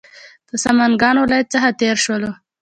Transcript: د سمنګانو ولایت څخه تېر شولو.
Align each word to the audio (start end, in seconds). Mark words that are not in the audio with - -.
د 0.49 0.51
سمنګانو 0.63 1.19
ولایت 1.25 1.47
څخه 1.53 1.69
تېر 1.79 1.95
شولو. 2.05 2.31